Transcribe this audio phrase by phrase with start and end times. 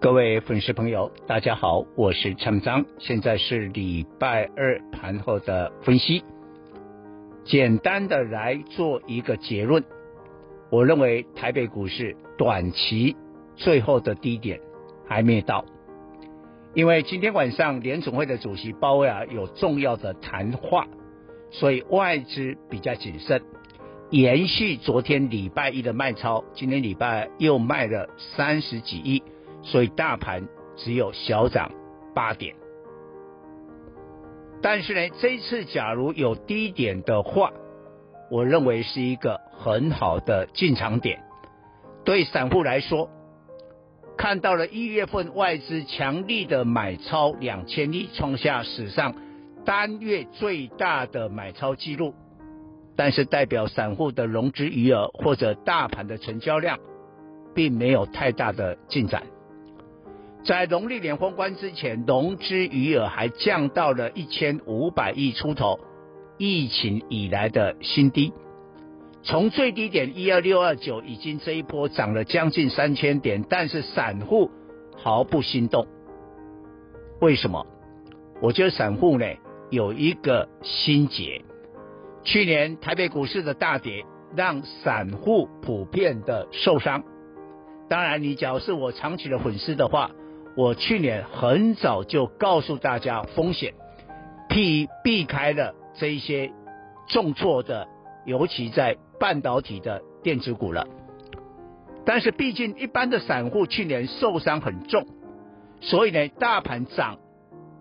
[0.00, 6.24] 各位粉丝朋友，大家好，我是陈章，现在是礼拜二盘后的分析。
[7.44, 9.84] 简单的来做一个结论，
[10.70, 13.14] 我认为台北股市短期
[13.56, 14.58] 最后的低点
[15.06, 15.66] 还没到，
[16.72, 20.88] 因为今天晚上联总会的主席鲍威尔有重要的谈话，
[21.50, 23.42] 所以外资比较谨慎，
[24.08, 29.22] 延续昨天礼拜一的卖超，今天礼拜又卖了三十几亿。
[29.62, 31.70] 所以大盘只有小涨
[32.14, 32.54] 八点，
[34.62, 37.52] 但是呢，这次假如有低点的话，
[38.30, 41.22] 我认为是一个很好的进场点。
[42.04, 43.10] 对散户来说，
[44.16, 49.14] 看到了一月份外资强力的买超两千亿，创下史上
[49.64, 52.14] 单月最大的买超记录，
[52.96, 56.78] 但是代表散户的融资余额或者大盘的成交量，
[57.54, 59.22] 并没有太大的进展。
[60.42, 65.78] 在农历年封关之前，融资余额还降到了一千五百亿出头，
[66.38, 68.32] 疫情以来的新低。
[69.22, 74.50] 从最低点一二六二九，已经这一波涨了将近三千点，但是散户
[74.96, 75.86] 毫不心动。
[77.20, 77.66] 为什么？
[78.40, 79.26] 我觉得散户呢
[79.68, 81.42] 有一个心结。
[82.24, 87.04] 去年台北股市的大跌，让散户普遍的受伤。
[87.90, 90.10] 当然，你假如是我长期的粉丝的话。
[90.60, 93.72] 我去年很早就告诉大家风险，
[94.46, 96.52] 避避开了这一些
[97.08, 97.88] 重挫的，
[98.26, 100.86] 尤其在半导体的电子股了。
[102.04, 105.06] 但是毕竟一般的散户去年受伤很重，
[105.80, 107.16] 所以呢，大盘涨，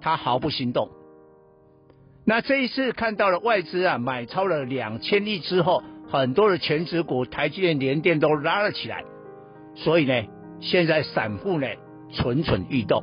[0.00, 0.90] 他毫不心动。
[2.26, 9.04] 那这一次看到了外资啊买超了两千亿之后，很多的全职股，台积电、联电都拉了起来，
[9.76, 10.24] 所以呢，
[10.58, 11.68] 现在散户呢。
[12.14, 13.02] 蠢蠢欲动。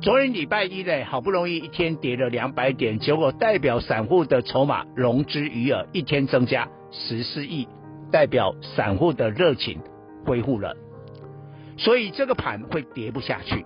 [0.00, 7.68] 昨天礼拜一呢，好不容易一天跌了两百点，结果代表散户的筹码融资余额一天增加十四亿，
[8.10, 9.80] 代表散户的热情
[10.24, 10.76] 恢复了。
[11.76, 13.64] 所以这个盘会跌不下去。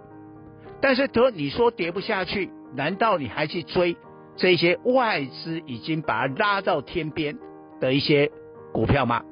[0.81, 3.97] 但是得你说跌不下去，难道你还去追
[4.37, 7.39] 这些外资已经把它拉到天边
[7.81, 8.31] 的一些
[8.75, 9.23] 股票吗？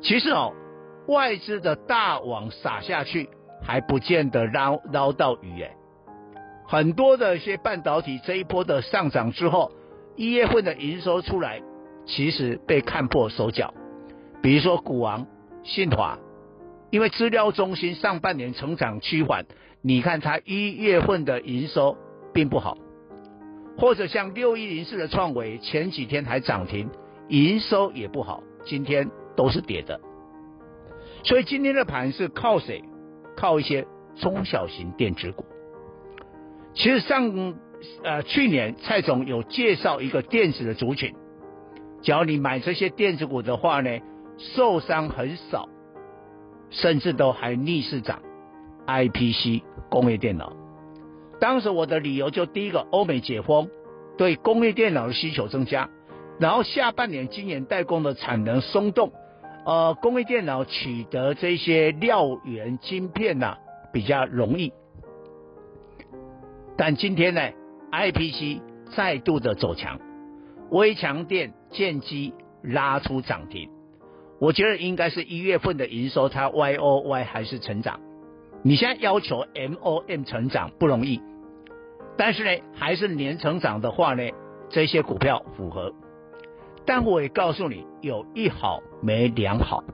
[0.00, 0.54] 其实哦，
[1.08, 3.28] 外资的大网撒下去。
[3.62, 5.76] 还不见得捞捞到鱼哎，
[6.66, 9.72] 很多的一些半导体这一波的上涨之后，
[10.16, 11.62] 一月份的营收出来，
[12.06, 13.74] 其实被看破手脚。
[14.42, 15.26] 比如说股王
[15.62, 16.18] 信华，
[16.90, 19.44] 因为资料中心上半年成长趋缓，
[19.82, 21.96] 你看它一月份的营收
[22.32, 22.76] 并不好。
[23.78, 26.90] 或者像六一零四的创维，前几天还涨停，
[27.28, 30.00] 营收也不好，今天都是跌的。
[31.24, 32.82] 所以今天的盘是靠谁？
[33.40, 33.86] 靠一些
[34.16, 35.46] 中小型电子股。
[36.74, 37.54] 其实上
[38.04, 41.14] 呃去年蔡总有介绍一个电子的族群，
[42.02, 43.98] 只要你买这些电子股的话呢，
[44.36, 45.68] 受伤很少，
[46.68, 48.20] 甚至都还逆势涨。
[48.86, 50.52] IPC 工业电脑，
[51.38, 53.68] 当时我的理由就第一个，欧美解封，
[54.16, 55.88] 对工业电脑的需求增加，
[56.40, 59.12] 然后下半年晶圆代工的产能松动。
[59.64, 63.58] 呃，工业电脑取得这些料源晶片呐、啊，
[63.92, 64.72] 比较容易。
[66.76, 67.42] 但今天呢
[67.92, 68.62] ，IPC
[68.96, 70.00] 再度的走强，
[70.70, 72.32] 微强电、建机
[72.62, 73.68] 拉出涨停。
[74.40, 78.00] 我觉得应该是一月份的营收，它 YOY 还是成长。
[78.62, 81.20] 你现在要求 MOM 成长不容易，
[82.16, 84.22] 但是呢，还是年成长的话呢，
[84.70, 85.92] 这些股票符合。
[86.90, 89.84] 但我也告诉你，有一好没两好。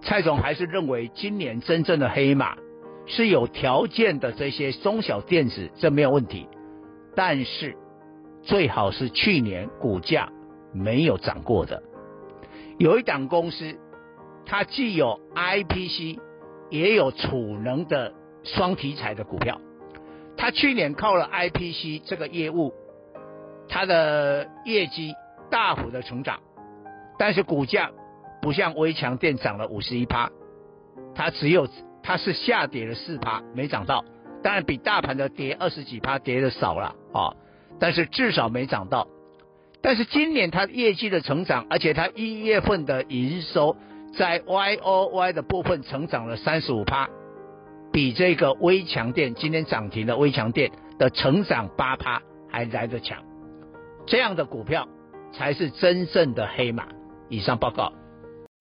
[0.00, 2.56] 蔡总还是认为今年真正的黑马
[3.04, 6.48] 是有条件的这些中小电子，这没有问题。
[7.14, 7.76] 但是
[8.42, 10.30] 最好是去年股价
[10.72, 11.82] 没有涨过的。
[12.78, 13.76] 有一档公司，
[14.46, 16.18] 它既有 IPC，
[16.70, 19.60] 也有储能的双题材的股票。
[20.38, 22.72] 它去年靠了 IPC 这个业务，
[23.68, 25.12] 它的业绩。
[25.52, 26.40] 大幅的成长，
[27.18, 27.90] 但是股价
[28.40, 30.30] 不像微强电涨了五十一趴，
[31.14, 31.68] 它只有
[32.02, 34.02] 它是下跌了四趴，没涨到，
[34.42, 37.36] 当然比大盘的跌二十几趴跌的少了啊，
[37.78, 39.06] 但是至少没涨到。
[39.82, 43.76] 但是今年它业绩的成长，而且它一月份的营收
[44.16, 47.10] 在 Y O Y 的部分成长了三十五趴，
[47.92, 53.22] 比这个微强电今天涨停的微强电的成长八趴还来得强。
[54.06, 54.88] 这样的股票
[55.36, 56.88] 才是真正的黑马。
[57.28, 57.92] 以上报告。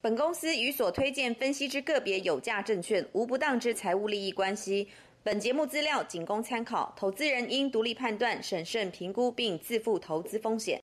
[0.01, 4.87] 本公司与所推荐分析之个别有价证券无不当之财务利益关系。
[5.23, 10.79] 本节目资料仅供参考，投资人应独立判断、审慎评估并自负投资风险。